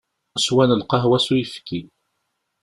Swan 0.45 0.71
lqahwa 0.81 1.19
s 1.25 1.27
uyefki. 1.33 1.79